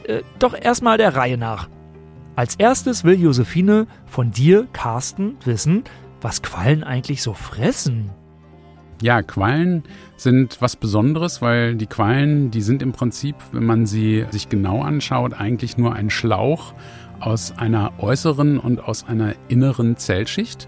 Äh, 0.03 0.24
doch 0.39 0.53
erstmal 0.60 0.98
der 0.98 1.15
Reihe 1.15 1.38
nach. 1.38 1.70
Als 2.36 2.55
erstes 2.55 3.05
will 3.05 3.17
Josephine 3.17 3.88
von 4.08 4.32
dir, 4.32 4.67
Carsten, 4.74 5.38
wissen, 5.46 5.86
was 6.20 6.41
Quallen 6.41 6.84
eigentlich 6.84 7.22
so 7.22 7.34
fressen. 7.34 8.10
Ja, 9.01 9.22
Quallen 9.22 9.84
sind 10.17 10.62
was 10.62 10.75
Besonderes, 10.75 11.41
weil 11.41 11.75
die 11.75 11.88
Quallen, 11.88 12.51
die 12.51 12.62
sind 12.62 12.82
im 12.82 12.91
Prinzip, 12.91 13.36
wenn 13.53 13.65
man 13.65 13.86
sie 13.86 14.25
sich 14.32 14.50
genau 14.50 14.82
anschaut, 14.82 15.34
eigentlich 15.34 15.77
nur 15.77 15.94
ein 15.94 16.10
Schlauch 16.10 16.74
aus 17.19 17.53
einer 17.57 17.93
äußeren 18.00 18.60
und 18.60 18.84
aus 18.84 19.07
einer 19.07 19.34
inneren 19.48 19.98
Zellschicht. 19.98 20.67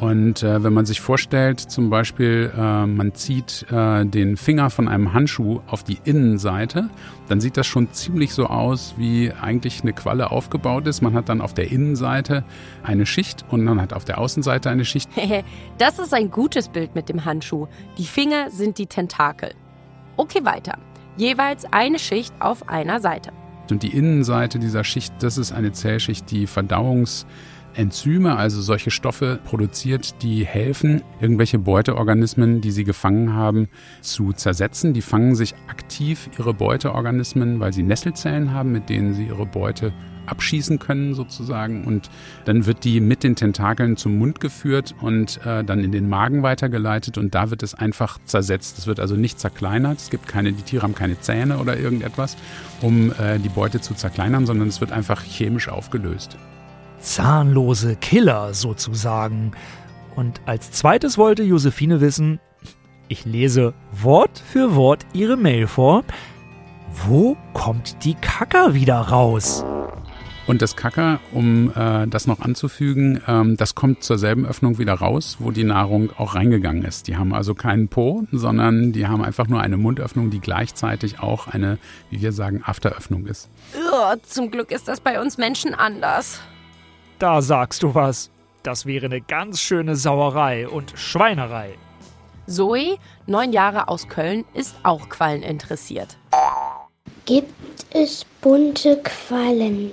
Und 0.00 0.42
äh, 0.42 0.62
wenn 0.62 0.74
man 0.74 0.84
sich 0.84 1.00
vorstellt, 1.00 1.58
zum 1.58 1.88
Beispiel, 1.88 2.52
äh, 2.54 2.86
man 2.86 3.14
zieht 3.14 3.64
äh, 3.70 4.04
den 4.04 4.36
Finger 4.36 4.68
von 4.68 4.88
einem 4.88 5.14
Handschuh 5.14 5.60
auf 5.66 5.84
die 5.84 5.98
Innenseite, 6.04 6.90
dann 7.28 7.40
sieht 7.40 7.56
das 7.56 7.66
schon 7.66 7.90
ziemlich 7.92 8.34
so 8.34 8.46
aus, 8.46 8.94
wie 8.98 9.32
eigentlich 9.32 9.80
eine 9.82 9.94
Qualle 9.94 10.30
aufgebaut 10.30 10.86
ist. 10.86 11.00
Man 11.00 11.14
hat 11.14 11.30
dann 11.30 11.40
auf 11.40 11.54
der 11.54 11.70
Innenseite 11.70 12.44
eine 12.82 13.06
Schicht 13.06 13.46
und 13.48 13.64
man 13.64 13.80
hat 13.80 13.94
auf 13.94 14.04
der 14.04 14.18
Außenseite 14.18 14.68
eine 14.68 14.84
Schicht. 14.84 15.08
das 15.78 15.98
ist 15.98 16.12
ein 16.12 16.30
gutes 16.30 16.68
Bild 16.68 16.94
mit 16.94 17.08
dem 17.08 17.24
Handschuh. 17.24 17.66
Die 17.96 18.04
Finger 18.04 18.50
sind 18.50 18.76
die 18.76 18.86
Tentakel. 18.86 19.54
Okay, 20.18 20.44
weiter. 20.44 20.78
Jeweils 21.16 21.64
eine 21.72 21.98
Schicht 21.98 22.34
auf 22.40 22.68
einer 22.68 23.00
Seite. 23.00 23.32
Und 23.70 23.82
die 23.82 23.96
Innenseite 23.96 24.58
dieser 24.58 24.84
Schicht, 24.84 25.14
das 25.20 25.38
ist 25.38 25.52
eine 25.52 25.72
Zellschicht, 25.72 26.30
die 26.30 26.46
Verdauungsenzyme, 26.46 28.36
also 28.36 28.60
solche 28.60 28.90
Stoffe 28.90 29.38
produziert, 29.44 30.22
die 30.22 30.44
helfen, 30.46 31.02
irgendwelche 31.20 31.58
Beuteorganismen, 31.58 32.60
die 32.60 32.70
sie 32.70 32.84
gefangen 32.84 33.34
haben, 33.34 33.68
zu 34.00 34.32
zersetzen. 34.32 34.94
Die 34.94 35.02
fangen 35.02 35.34
sich 35.34 35.54
aktiv 35.68 36.30
ihre 36.38 36.54
Beuteorganismen, 36.54 37.60
weil 37.60 37.72
sie 37.72 37.82
Nesselzellen 37.82 38.52
haben, 38.52 38.72
mit 38.72 38.88
denen 38.88 39.14
sie 39.14 39.26
ihre 39.26 39.46
Beute 39.46 39.92
abschießen 40.26 40.78
können 40.78 41.14
sozusagen 41.14 41.84
und 41.84 42.10
dann 42.44 42.66
wird 42.66 42.84
die 42.84 43.00
mit 43.00 43.22
den 43.22 43.36
Tentakeln 43.36 43.96
zum 43.96 44.18
Mund 44.18 44.40
geführt 44.40 44.94
und 45.00 45.40
äh, 45.46 45.64
dann 45.64 45.80
in 45.80 45.92
den 45.92 46.08
Magen 46.08 46.42
weitergeleitet 46.42 47.18
und 47.18 47.34
da 47.34 47.50
wird 47.50 47.62
es 47.62 47.74
einfach 47.74 48.18
zersetzt. 48.24 48.78
Es 48.78 48.86
wird 48.86 49.00
also 49.00 49.16
nicht 49.16 49.38
zerkleinert. 49.38 49.98
Es 49.98 50.10
gibt 50.10 50.28
keine, 50.28 50.52
die 50.52 50.62
Tiere 50.62 50.82
haben 50.82 50.94
keine 50.94 51.20
Zähne 51.20 51.58
oder 51.58 51.78
irgendetwas, 51.78 52.36
um 52.80 53.12
äh, 53.12 53.38
die 53.38 53.48
Beute 53.48 53.80
zu 53.80 53.94
zerkleinern, 53.94 54.46
sondern 54.46 54.68
es 54.68 54.80
wird 54.80 54.92
einfach 54.92 55.22
chemisch 55.22 55.68
aufgelöst. 55.68 56.36
Zahnlose 57.00 57.96
Killer 57.96 58.54
sozusagen. 58.54 59.52
Und 60.14 60.40
als 60.46 60.72
zweites 60.72 61.18
wollte 61.18 61.42
Josephine 61.42 62.00
wissen, 62.00 62.40
ich 63.08 63.24
lese 63.24 63.74
Wort 63.92 64.42
für 64.44 64.74
Wort 64.74 65.06
ihre 65.12 65.36
Mail 65.36 65.66
vor. 65.66 66.04
Wo 67.06 67.36
kommt 67.52 68.04
die 68.04 68.14
Kacker 68.14 68.74
wieder 68.74 68.96
raus? 68.96 69.64
Und 70.46 70.62
das 70.62 70.76
Kacker, 70.76 71.18
um 71.32 71.72
äh, 71.74 72.06
das 72.06 72.28
noch 72.28 72.38
anzufügen, 72.38 73.20
ähm, 73.26 73.56
das 73.56 73.74
kommt 73.74 74.04
zur 74.04 74.16
selben 74.16 74.46
Öffnung 74.46 74.78
wieder 74.78 74.94
raus, 74.94 75.38
wo 75.40 75.50
die 75.50 75.64
Nahrung 75.64 76.10
auch 76.18 76.36
reingegangen 76.36 76.84
ist. 76.84 77.08
Die 77.08 77.16
haben 77.16 77.34
also 77.34 77.54
keinen 77.54 77.88
Po, 77.88 78.24
sondern 78.30 78.92
die 78.92 79.08
haben 79.08 79.24
einfach 79.24 79.48
nur 79.48 79.60
eine 79.60 79.76
Mundöffnung, 79.76 80.30
die 80.30 80.38
gleichzeitig 80.38 81.18
auch 81.18 81.48
eine, 81.48 81.78
wie 82.10 82.22
wir 82.22 82.30
sagen, 82.30 82.62
Afteröffnung 82.64 83.26
ist. 83.26 83.50
Ugh, 83.74 84.16
zum 84.22 84.52
Glück 84.52 84.70
ist 84.70 84.86
das 84.86 85.00
bei 85.00 85.20
uns 85.20 85.36
Menschen 85.36 85.74
anders. 85.74 86.40
Da 87.18 87.42
sagst 87.42 87.82
du 87.82 87.96
was. 87.96 88.30
Das 88.62 88.86
wäre 88.86 89.06
eine 89.06 89.20
ganz 89.20 89.60
schöne 89.60 89.96
Sauerei 89.96 90.68
und 90.68 90.92
Schweinerei. 90.96 91.74
Zoe, 92.46 92.98
neun 93.26 93.52
Jahre 93.52 93.88
aus 93.88 94.08
Köln, 94.08 94.44
ist 94.54 94.76
auch 94.84 95.08
Quallen 95.08 95.42
interessiert. 95.42 96.16
Gibt 97.26 97.86
es 97.90 98.24
bunte 98.40 99.02
Quallen? 99.02 99.90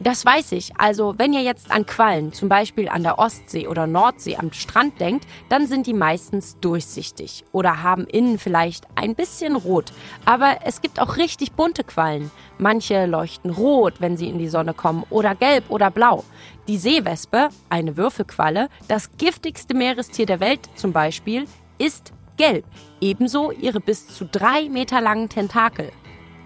Das 0.00 0.24
weiß 0.24 0.52
ich. 0.52 0.72
Also, 0.78 1.18
wenn 1.18 1.34
ihr 1.34 1.42
jetzt 1.42 1.70
an 1.70 1.84
Quallen, 1.84 2.32
zum 2.32 2.48
Beispiel 2.48 2.88
an 2.88 3.02
der 3.02 3.18
Ostsee 3.18 3.68
oder 3.68 3.86
Nordsee 3.86 4.36
am 4.36 4.50
Strand 4.54 4.98
denkt, 5.02 5.26
dann 5.50 5.66
sind 5.66 5.86
die 5.86 5.92
meistens 5.92 6.58
durchsichtig 6.60 7.44
oder 7.52 7.82
haben 7.82 8.06
innen 8.06 8.38
vielleicht 8.38 8.86
ein 8.94 9.14
bisschen 9.14 9.56
rot. 9.56 9.92
Aber 10.24 10.60
es 10.64 10.80
gibt 10.80 10.98
auch 10.98 11.18
richtig 11.18 11.52
bunte 11.52 11.84
Quallen. 11.84 12.30
Manche 12.56 13.04
leuchten 13.04 13.50
rot, 13.50 14.00
wenn 14.00 14.16
sie 14.16 14.30
in 14.30 14.38
die 14.38 14.48
Sonne 14.48 14.72
kommen, 14.72 15.04
oder 15.10 15.34
gelb 15.34 15.64
oder 15.68 15.90
blau. 15.90 16.24
Die 16.66 16.78
Seewespe, 16.78 17.50
eine 17.68 17.98
Würfelqualle, 17.98 18.70
das 18.88 19.10
giftigste 19.18 19.74
Meerestier 19.74 20.24
der 20.24 20.40
Welt 20.40 20.60
zum 20.76 20.92
Beispiel, 20.92 21.44
ist 21.76 22.14
gelb. 22.36 22.64
Ebenso 23.00 23.50
ihre 23.50 23.80
bis 23.80 24.08
zu 24.08 24.24
drei 24.24 24.68
Meter 24.68 25.00
langen 25.00 25.28
Tentakel. 25.28 25.90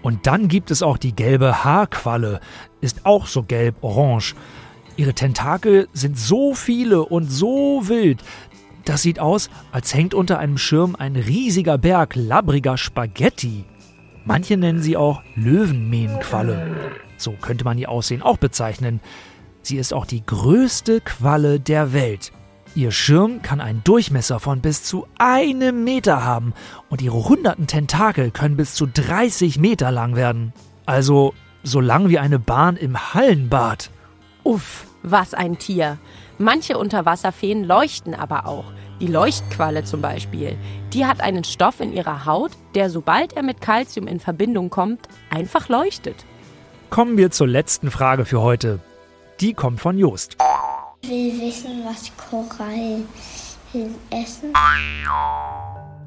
Und 0.01 0.27
dann 0.27 0.47
gibt 0.47 0.71
es 0.71 0.81
auch 0.81 0.97
die 0.97 1.15
gelbe 1.15 1.63
Haarqualle, 1.63 2.39
ist 2.81 3.05
auch 3.05 3.27
so 3.27 3.43
gelb-orange. 3.43 4.35
Ihre 4.95 5.13
Tentakel 5.13 5.87
sind 5.93 6.17
so 6.17 6.53
viele 6.53 7.03
und 7.03 7.29
so 7.29 7.87
wild. 7.87 8.21
Das 8.85 9.01
sieht 9.01 9.19
aus, 9.19 9.49
als 9.71 9.93
hängt 9.93 10.13
unter 10.13 10.39
einem 10.39 10.57
Schirm 10.57 10.95
ein 10.97 11.15
riesiger 11.15 11.77
Berg 11.77 12.15
labbriger 12.15 12.77
Spaghetti. 12.77 13.65
Manche 14.25 14.57
nennen 14.57 14.81
sie 14.81 14.97
auch 14.97 15.21
Löwenmähnenqualle. 15.35 16.75
So 17.17 17.33
könnte 17.33 17.65
man 17.65 17.77
ihr 17.77 17.89
Aussehen 17.89 18.21
auch 18.21 18.37
bezeichnen. 18.37 18.99
Sie 19.61 19.77
ist 19.77 19.93
auch 19.93 20.05
die 20.05 20.25
größte 20.25 21.01
Qualle 21.01 21.59
der 21.59 21.93
Welt. 21.93 22.31
Ihr 22.79 22.91
Schirm 22.91 23.41
kann 23.41 23.59
einen 23.59 23.83
Durchmesser 23.83 24.39
von 24.39 24.61
bis 24.61 24.83
zu 24.83 25.05
einem 25.17 25.83
Meter 25.83 26.23
haben 26.23 26.53
und 26.89 27.01
ihre 27.01 27.27
hunderten 27.27 27.67
Tentakel 27.67 28.31
können 28.31 28.55
bis 28.55 28.73
zu 28.73 28.85
30 28.87 29.59
Meter 29.59 29.91
lang 29.91 30.15
werden. 30.15 30.53
Also 30.85 31.33
so 31.61 31.81
lang 31.81 32.07
wie 32.07 32.19
eine 32.19 32.39
Bahn 32.39 32.77
im 32.77 33.13
Hallenbad. 33.13 33.89
Uff, 34.45 34.87
was 35.03 35.33
ein 35.33 35.59
Tier. 35.59 35.97
Manche 36.37 36.77
Unterwasserfeen 36.77 37.65
leuchten 37.65 38.15
aber 38.15 38.47
auch. 38.47 38.71
Die 39.01 39.07
Leuchtqualle 39.07 39.83
zum 39.83 39.99
Beispiel. 39.99 40.55
Die 40.93 41.05
hat 41.05 41.19
einen 41.19 41.43
Stoff 41.43 41.81
in 41.81 41.91
ihrer 41.91 42.25
Haut, 42.25 42.51
der 42.75 42.89
sobald 42.89 43.33
er 43.33 43.43
mit 43.43 43.59
Calcium 43.59 44.07
in 44.07 44.21
Verbindung 44.21 44.69
kommt, 44.69 45.09
einfach 45.29 45.67
leuchtet. 45.67 46.15
Kommen 46.89 47.17
wir 47.17 47.29
zur 47.29 47.47
letzten 47.47 47.91
Frage 47.91 48.23
für 48.23 48.39
heute. 48.39 48.79
Die 49.41 49.53
kommt 49.53 49.81
von 49.81 49.97
Jost. 49.97 50.37
Ich 51.01 51.09
will 51.09 51.41
wissen, 51.41 51.83
was 51.85 52.11
Korallen 52.17 53.07
essen. 54.11 54.53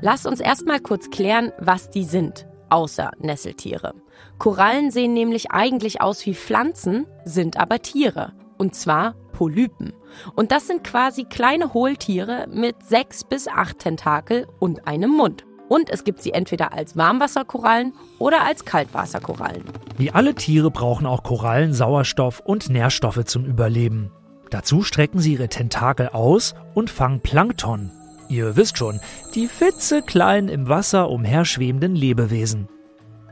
Lass 0.01 0.27
uns 0.27 0.41
erstmal 0.41 0.81
kurz 0.81 1.11
klären, 1.11 1.53
was 1.59 1.91
die 1.91 2.05
sind, 2.05 2.47
außer 2.71 3.13
Nesseltiere. 3.19 3.95
Korallen 4.39 4.91
sehen 4.91 5.15
nämlich 5.15 5.51
eigentlich 5.51 6.01
aus 6.01 6.25
wie 6.27 6.35
Pflanzen, 6.35 7.07
sind 7.25 7.57
aber 7.57 7.81
Tiere. 7.81 8.33
Und 8.59 8.75
zwar 8.75 9.15
Polypen. 9.33 9.93
Und 10.35 10.53
das 10.53 10.67
sind 10.67 10.85
quasi 10.85 11.25
kleine 11.25 11.73
Hohltiere 11.73 12.47
mit 12.51 12.83
sechs 12.85 13.25
bis 13.25 13.49
acht 13.49 13.79
Tentakel 13.79 14.47
und 14.61 14.87
einem 14.87 15.11
Mund. 15.11 15.45
Und 15.69 15.89
es 15.89 16.05
gibt 16.05 16.21
sie 16.23 16.33
entweder 16.33 16.73
als 16.73 16.97
Warmwasserkorallen 16.97 17.95
oder 18.19 18.43
als 18.45 18.65
Kaltwasserkorallen. 18.65 19.65
Wie 19.97 20.11
alle 20.11 20.35
Tiere 20.35 20.71
brauchen 20.71 21.07
auch 21.07 21.23
Korallen 21.23 21.73
Sauerstoff 21.73 22.41
und 22.41 22.69
Nährstoffe 22.69 23.25
zum 23.25 23.47
Überleben. 23.47 24.13
Dazu 24.53 24.83
strecken 24.83 25.19
sie 25.19 25.33
ihre 25.33 25.49
Tentakel 25.49 26.11
aus 26.11 26.55
und 26.75 26.91
fangen 26.91 27.21
Plankton. 27.21 27.91
Ihr 28.29 28.55
wisst 28.55 28.77
schon, 28.77 29.01
die 29.35 29.47
klitzekleinen 29.47 30.51
im 30.51 30.69
Wasser 30.69 31.09
umherschwebenden 31.09 31.97
Lebewesen. 31.97 32.69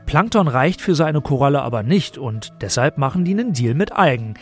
Plankton 0.07 0.47
reicht 0.47 0.81
für 0.81 0.95
so 0.95 1.03
eine 1.03 1.21
Koralle 1.21 1.61
aber 1.61 1.83
nicht 1.83 2.17
und 2.17 2.53
deshalb 2.59 2.97
machen 2.97 3.23
die 3.23 3.33
einen 3.33 3.53
Deal 3.53 3.75
mit 3.75 3.91
Algen. 3.91 4.33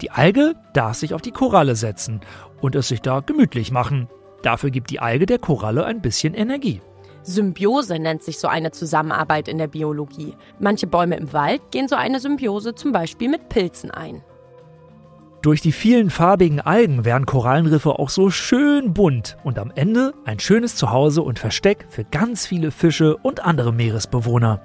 Die 0.00 0.10
Alge 0.10 0.54
darf 0.72 0.96
sich 0.96 1.12
auf 1.12 1.20
die 1.20 1.32
Koralle 1.32 1.76
setzen 1.76 2.20
und 2.62 2.76
es 2.76 2.88
sich 2.88 3.02
da 3.02 3.20
gemütlich 3.20 3.70
machen. 3.70 4.08
Dafür 4.42 4.70
gibt 4.70 4.88
die 4.88 5.00
Alge 5.00 5.26
der 5.26 5.38
Koralle 5.38 5.84
ein 5.84 6.00
bisschen 6.00 6.32
Energie. 6.32 6.80
Symbiose 7.24 7.98
nennt 7.98 8.22
sich 8.22 8.38
so 8.38 8.48
eine 8.48 8.70
Zusammenarbeit 8.70 9.48
in 9.48 9.58
der 9.58 9.68
Biologie. 9.68 10.34
Manche 10.58 10.86
Bäume 10.86 11.16
im 11.16 11.34
Wald 11.34 11.60
gehen 11.70 11.88
so 11.88 11.94
eine 11.94 12.20
Symbiose 12.20 12.74
zum 12.74 12.90
Beispiel 12.90 13.28
mit 13.28 13.50
Pilzen 13.50 13.90
ein. 13.90 14.24
Durch 15.42 15.60
die 15.60 15.72
vielen 15.72 16.10
farbigen 16.10 16.60
Algen 16.60 17.04
werden 17.04 17.26
Korallenriffe 17.26 17.98
auch 17.98 18.10
so 18.10 18.30
schön 18.30 18.94
bunt 18.94 19.36
und 19.42 19.58
am 19.58 19.72
Ende 19.74 20.14
ein 20.24 20.38
schönes 20.38 20.76
Zuhause 20.76 21.22
und 21.22 21.40
Versteck 21.40 21.86
für 21.88 22.04
ganz 22.04 22.46
viele 22.46 22.70
Fische 22.70 23.16
und 23.16 23.44
andere 23.44 23.72
Meeresbewohner. 23.72 24.60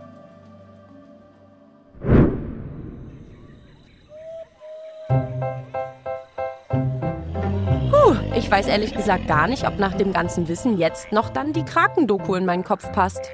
Puh, 7.89 8.15
ich 8.35 8.51
weiß 8.51 8.67
ehrlich 8.67 8.93
gesagt 8.93 9.27
gar 9.27 9.47
nicht, 9.47 9.67
ob 9.67 9.79
nach 9.79 9.95
dem 9.95 10.13
ganzen 10.13 10.47
Wissen 10.47 10.77
jetzt 10.77 11.11
noch 11.11 11.29
dann 11.29 11.53
die 11.53 11.65
Krakendoku 11.65 12.35
in 12.35 12.45
meinen 12.45 12.63
Kopf 12.63 12.91
passt. 12.91 13.31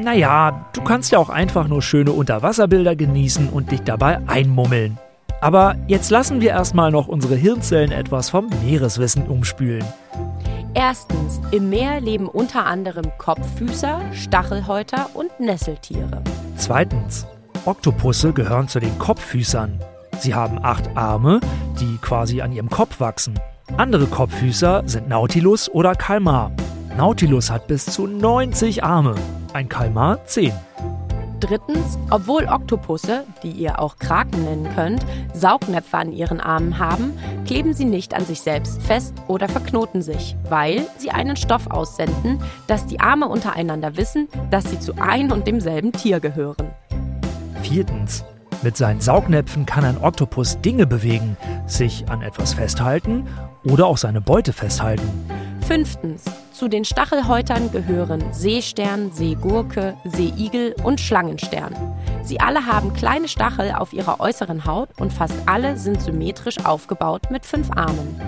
Naja, 0.00 0.70
du 0.74 0.82
kannst 0.82 1.10
ja 1.10 1.18
auch 1.18 1.28
einfach 1.28 1.66
nur 1.66 1.82
schöne 1.82 2.12
Unterwasserbilder 2.12 2.94
genießen 2.94 3.48
und 3.48 3.72
dich 3.72 3.80
dabei 3.80 4.20
einmummeln. 4.28 4.96
Aber 5.40 5.76
jetzt 5.86 6.10
lassen 6.10 6.40
wir 6.40 6.50
erstmal 6.50 6.90
noch 6.90 7.06
unsere 7.08 7.36
Hirnzellen 7.36 7.92
etwas 7.92 8.30
vom 8.30 8.48
Meereswissen 8.64 9.26
umspülen. 9.28 9.84
Erstens, 10.74 11.40
im 11.50 11.70
Meer 11.70 12.00
leben 12.00 12.28
unter 12.28 12.66
anderem 12.66 13.06
Kopffüßer, 13.18 14.00
Stachelhäuter 14.12 15.10
und 15.14 15.40
Nesseltiere. 15.40 16.22
Zweitens, 16.56 17.26
Oktopusse 17.64 18.32
gehören 18.32 18.68
zu 18.68 18.80
den 18.80 18.98
Kopffüßern. 18.98 19.80
Sie 20.18 20.34
haben 20.34 20.58
acht 20.62 20.96
Arme, 20.96 21.40
die 21.80 21.98
quasi 21.98 22.40
an 22.40 22.52
ihrem 22.52 22.70
Kopf 22.70 23.00
wachsen. 23.00 23.38
Andere 23.76 24.06
Kopffüßer 24.06 24.82
sind 24.86 25.08
Nautilus 25.08 25.68
oder 25.68 25.94
Kalmar. 25.94 26.50
Nautilus 26.96 27.50
hat 27.50 27.68
bis 27.68 27.86
zu 27.86 28.06
90 28.06 28.82
Arme, 28.82 29.14
ein 29.52 29.68
Kalmar 29.68 30.24
10. 30.26 30.52
Drittens, 31.40 31.98
obwohl 32.10 32.46
Oktopusse, 32.46 33.24
die 33.44 33.50
ihr 33.52 33.78
auch 33.78 33.98
Kraken 33.98 34.44
nennen 34.44 34.68
könnt, 34.74 35.04
Saugnäpfe 35.34 35.96
an 35.96 36.12
ihren 36.12 36.40
Armen 36.40 36.78
haben, 36.78 37.16
kleben 37.46 37.74
sie 37.74 37.84
nicht 37.84 38.12
an 38.12 38.24
sich 38.24 38.40
selbst 38.40 38.82
fest 38.82 39.14
oder 39.28 39.48
verknoten 39.48 40.02
sich, 40.02 40.36
weil 40.48 40.86
sie 40.96 41.10
einen 41.10 41.36
Stoff 41.36 41.68
aussenden, 41.68 42.42
dass 42.66 42.86
die 42.86 42.98
Arme 42.98 43.28
untereinander 43.28 43.96
wissen, 43.96 44.28
dass 44.50 44.68
sie 44.68 44.80
zu 44.80 44.94
ein 44.98 45.30
und 45.30 45.46
demselben 45.46 45.92
Tier 45.92 46.18
gehören. 46.18 46.70
Viertens, 47.62 48.24
mit 48.62 48.76
seinen 48.76 49.00
Saugnäpfen 49.00 49.64
kann 49.64 49.84
ein 49.84 49.98
Oktopus 49.98 50.60
Dinge 50.60 50.86
bewegen, 50.86 51.36
sich 51.66 52.08
an 52.08 52.22
etwas 52.22 52.54
festhalten 52.54 53.28
oder 53.62 53.86
auch 53.86 53.98
seine 53.98 54.20
Beute 54.20 54.52
festhalten. 54.52 55.08
Fünftens, 55.68 56.24
zu 56.50 56.66
den 56.66 56.86
Stachelhäutern 56.86 57.70
gehören 57.70 58.24
Seestern, 58.32 59.12
Seegurke, 59.12 59.98
Seeigel 60.06 60.74
und 60.82 60.98
Schlangenstern. 60.98 61.76
Sie 62.22 62.40
alle 62.40 62.64
haben 62.64 62.94
kleine 62.94 63.28
Stachel 63.28 63.72
auf 63.72 63.92
ihrer 63.92 64.18
äußeren 64.18 64.64
Haut 64.64 64.88
und 64.98 65.12
fast 65.12 65.34
alle 65.44 65.76
sind 65.76 66.00
symmetrisch 66.00 66.56
aufgebaut 66.64 67.30
mit 67.30 67.44
fünf 67.44 67.70
Armen. 67.72 68.18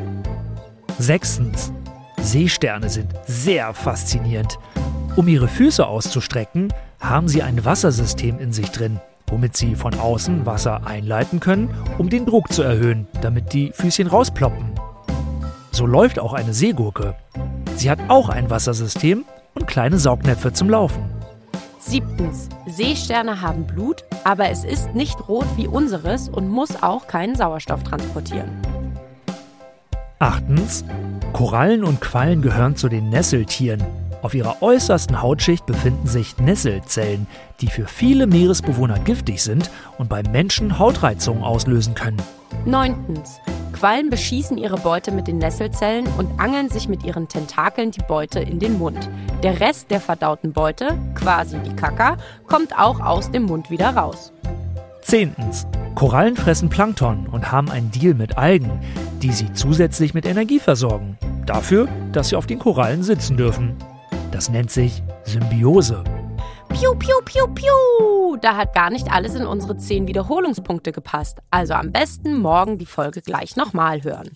Sechstens, 0.98 1.72
Seesterne 2.18 2.90
sind 2.90 3.11
sehr 3.26 3.72
faszinierend. 3.72 4.59
Um 5.16 5.26
ihre 5.26 5.48
Füße 5.48 5.87
auszustrecken, 5.87 6.74
haben 7.00 7.26
sie 7.26 7.42
ein 7.42 7.64
Wassersystem 7.64 8.38
in 8.38 8.53
sich 8.53 8.70
drin, 8.70 9.00
womit 9.29 9.57
sie 9.57 9.76
von 9.76 9.94
außen 9.94 10.44
Wasser 10.44 10.87
einleiten 10.87 11.40
können, 11.40 11.74
um 11.96 12.11
den 12.11 12.26
Druck 12.26 12.53
zu 12.53 12.62
erhöhen, 12.62 13.07
damit 13.22 13.55
die 13.55 13.72
Füßchen 13.72 14.09
rausploppen. 14.09 14.79
So 15.72 15.87
läuft 15.87 16.18
auch 16.18 16.33
eine 16.33 16.52
Seegurke. 16.52 17.14
Sie 17.76 17.90
hat 17.90 17.98
auch 18.09 18.28
ein 18.28 18.50
Wassersystem 18.50 19.24
und 19.54 19.66
kleine 19.66 19.98
Saugnäpfe 19.98 20.52
zum 20.52 20.68
Laufen. 20.70 21.02
Siebtens, 21.78 22.48
Seesterne 22.66 23.40
haben 23.40 23.66
Blut, 23.66 24.04
aber 24.24 24.50
es 24.50 24.64
ist 24.64 24.94
nicht 24.94 25.28
rot 25.28 25.46
wie 25.56 25.66
unseres 25.66 26.28
und 26.28 26.48
muss 26.48 26.83
auch 26.83 27.06
keinen 27.06 27.35
Sauerstoff 27.35 27.83
transportieren. 27.85 28.50
Achtens, 30.18 30.85
Korallen 31.33 31.83
und 31.83 32.00
Quallen 32.02 32.42
gehören 32.42 32.76
zu 32.76 32.88
den 32.88 33.09
Nesseltieren. 33.09 33.83
Auf 34.20 34.35
ihrer 34.35 34.61
äußersten 34.61 35.22
Hautschicht 35.22 35.64
befinden 35.64 36.06
sich 36.06 36.37
Nesselzellen, 36.37 37.26
die 37.62 37.68
für 37.68 37.87
viele 37.87 38.26
Meeresbewohner 38.26 38.98
giftig 38.98 39.42
sind 39.42 39.70
und 39.96 40.11
beim 40.11 40.30
Menschen 40.30 40.78
Hautreizungen 40.78 41.42
auslösen 41.42 41.94
können. 41.94 42.20
Neuntens, 42.66 43.40
Quallen 43.80 44.10
beschießen 44.10 44.58
ihre 44.58 44.76
Beute 44.76 45.10
mit 45.10 45.26
den 45.26 45.38
Nesselzellen 45.38 46.06
und 46.18 46.38
angeln 46.38 46.68
sich 46.68 46.86
mit 46.86 47.02
ihren 47.02 47.28
Tentakeln 47.28 47.90
die 47.90 48.02
Beute 48.06 48.38
in 48.38 48.58
den 48.58 48.78
Mund. 48.78 49.08
Der 49.42 49.58
Rest 49.58 49.90
der 49.90 50.02
verdauten 50.02 50.52
Beute, 50.52 50.98
quasi 51.14 51.56
die 51.60 51.74
Kaka, 51.74 52.18
kommt 52.46 52.78
auch 52.78 53.00
aus 53.00 53.30
dem 53.30 53.44
Mund 53.44 53.70
wieder 53.70 53.88
raus. 53.96 54.34
Zehntens, 55.00 55.66
Korallen 55.94 56.36
fressen 56.36 56.68
Plankton 56.68 57.26
und 57.26 57.50
haben 57.52 57.70
einen 57.70 57.90
Deal 57.90 58.12
mit 58.12 58.36
Algen, 58.36 58.82
die 59.22 59.32
sie 59.32 59.50
zusätzlich 59.54 60.12
mit 60.12 60.26
Energie 60.26 60.58
versorgen. 60.58 61.16
Dafür, 61.46 61.88
dass 62.12 62.28
sie 62.28 62.36
auf 62.36 62.46
den 62.46 62.58
Korallen 62.58 63.02
sitzen 63.02 63.38
dürfen. 63.38 63.76
Das 64.30 64.50
nennt 64.50 64.70
sich 64.70 65.02
Symbiose. 65.24 66.04
Piu, 66.80 66.94
piu, 66.94 67.20
piu, 67.26 67.46
piu. 67.48 68.36
Da 68.40 68.56
hat 68.56 68.74
gar 68.74 68.88
nicht 68.88 69.12
alles 69.12 69.34
in 69.34 69.44
unsere 69.44 69.76
10 69.76 70.08
Wiederholungspunkte 70.08 70.92
gepasst. 70.92 71.40
Also 71.50 71.74
am 71.74 71.92
besten 71.92 72.38
morgen 72.38 72.78
die 72.78 72.86
Folge 72.86 73.20
gleich 73.20 73.54
nochmal 73.54 74.02
hören. 74.02 74.30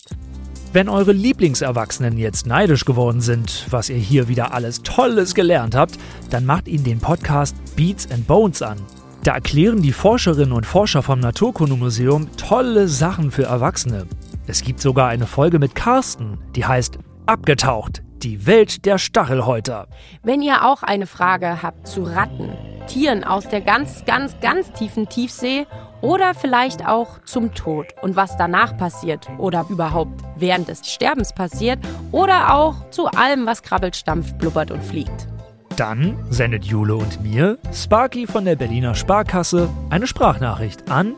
Wenn 0.71 0.91
eure 0.91 1.13
Lieblingserwachsenen 1.13 2.19
jetzt 2.19 2.45
neidisch 2.47 2.85
geworden 2.85 3.23
sind, 3.23 3.65
was 3.71 3.89
ihr 3.89 3.97
hier 3.97 4.29
wieder 4.29 4.53
alles 4.53 4.83
Tolles 4.83 5.35
gelernt 5.35 5.75
habt, 5.75 5.99
dann 6.29 6.45
macht 6.45 6.69
ihnen 6.69 6.85
den 6.85 6.99
Podcast 6.99 7.57
Beats 7.77 8.11
and 8.11 8.27
Bones 8.27 8.61
an. 8.61 8.77
Da 9.23 9.33
erklären 9.33 9.81
die 9.81 9.95
Forscherinnen 9.95 10.53
und 10.53 10.67
Forscher 10.67 11.03
vom 11.03 11.21
Naturkundemuseum 11.21 12.29
tolle 12.37 12.89
Sachen 12.89 13.31
für 13.31 13.45
Erwachsene. 13.45 14.07
Es 14.47 14.63
gibt 14.63 14.81
sogar 14.81 15.09
eine 15.09 15.27
Folge 15.27 15.59
mit 15.59 15.75
Carsten, 15.75 16.37
die 16.55 16.67
heißt 16.67 16.99
Abgetaucht, 17.25 18.03
die 18.25 18.47
Welt 18.47 18.87
der 18.87 18.99
Stachelhäuter. 18.99 19.87
Wenn 20.23 20.41
ihr 20.41 20.65
auch 20.65 20.83
eine 20.83 21.07
Frage 21.07 21.63
habt 21.63 21.87
zu 21.87 22.03
Ratten, 22.03 22.57
Tieren 22.87 23.25
aus 23.25 23.49
der 23.49 23.61
ganz, 23.61 24.05
ganz, 24.05 24.39
ganz 24.41 24.73
tiefen 24.73 25.09
Tiefsee 25.09 25.67
oder 26.01 26.35
vielleicht 26.35 26.87
auch 26.87 27.23
zum 27.25 27.55
Tod 27.55 27.87
und 28.03 28.17
was 28.17 28.37
danach 28.37 28.77
passiert 28.77 29.29
oder 29.39 29.67
überhaupt 29.69 30.23
während 30.37 30.69
des 30.69 30.91
Sterbens 30.91 31.33
passiert 31.33 31.79
oder 32.13 32.55
auch 32.55 32.91
zu 32.91 33.07
allem, 33.07 33.47
was 33.47 33.63
krabbelt, 33.63 33.97
stampft, 33.97 34.39
blubbert 34.39 34.71
und 34.71 34.83
fliegt. 34.83 35.29
Dann 35.77 36.17
sendet 36.31 36.65
Jule 36.65 36.95
und 36.95 37.23
mir, 37.23 37.59
Sparky 37.73 38.27
von 38.27 38.45
der 38.45 38.57
Berliner 38.57 38.95
Sparkasse, 38.95 39.69
eine 39.91 40.07
Sprachnachricht 40.07 40.91
an 40.91 41.15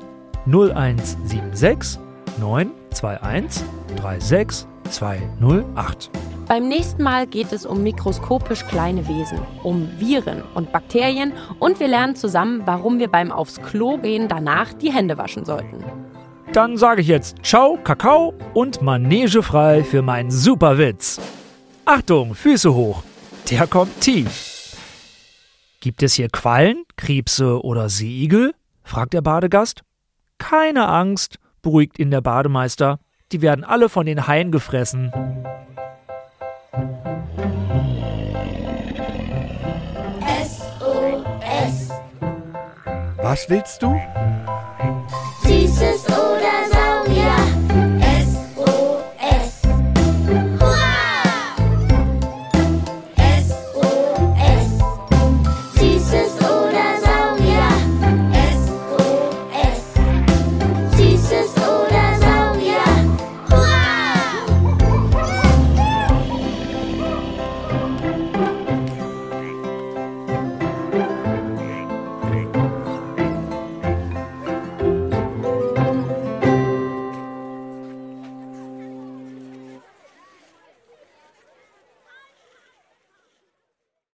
0176 0.47 2.01
921 2.39 3.65
36 4.01 4.67
208. 4.91 6.11
Beim 6.49 6.69
nächsten 6.69 7.03
Mal 7.03 7.27
geht 7.27 7.51
es 7.51 7.67
um 7.67 7.83
mikroskopisch 7.83 8.65
kleine 8.67 9.09
Wesen, 9.09 9.41
um 9.65 9.89
Viren 9.99 10.43
und 10.55 10.71
Bakterien 10.71 11.33
und 11.59 11.81
wir 11.81 11.89
lernen 11.89 12.15
zusammen, 12.15 12.63
warum 12.67 13.01
wir 13.01 13.09
beim 13.09 13.33
aufs 13.33 13.61
Klo 13.61 13.99
gehen 13.99 14.29
danach 14.29 14.73
die 14.73 14.93
Hände 14.93 15.19
waschen 15.19 15.45
sollten. 15.45 15.85
Dann 16.53 16.77
sage 16.77 17.01
ich 17.01 17.09
jetzt 17.09 17.45
Ciao, 17.45 17.77
Kakao 17.83 18.33
und 18.55 18.81
Manege 18.81 19.43
frei 19.43 19.83
für 19.83 20.03
meinen 20.03 20.31
Superwitz. 20.31 21.21
Achtung, 21.85 22.37
Füße 22.37 22.73
hoch. 22.73 23.03
Der 23.51 23.67
kommt 23.67 24.01
tief. 24.01 24.77
Gibt 25.81 26.05
es 26.05 26.15
hier 26.15 26.29
Quallen, 26.29 26.85
Krebse 26.97 27.61
oder 27.63 27.89
Seeigel? 27.89 28.55
fragt 28.85 29.15
der 29.15 29.21
Badegast. 29.21 29.83
Keine 30.39 30.87
Angst, 30.87 31.39
beruhigt 31.61 31.99
ihn 31.99 32.13
der 32.13 32.21
Bademeister. 32.21 33.01
Die 33.33 33.43
werden 33.43 33.65
alle 33.65 33.89
von 33.89 34.07
den 34.07 34.29
Haien 34.29 34.53
gefressen. 34.53 35.13
SOS. 40.45 41.91
Was 43.23 43.49
willst 43.49 43.83
du? 43.83 43.99